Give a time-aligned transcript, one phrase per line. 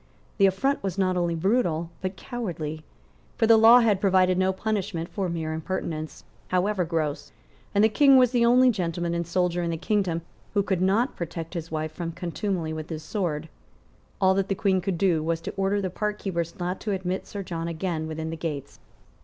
[0.39, 2.83] The affront was not only brutal, but cowardly.
[3.37, 7.31] For the law had provided no punishment for mere impertinence, however gross;
[7.75, 10.23] and the King was the only gentleman and soldier in the kingdom
[10.55, 13.47] who could not protect his wife from contumely with his sword.
[14.19, 17.43] All that the Queen could do was to order the parkkeepers not to admit Sir
[17.43, 18.79] John again within the gates.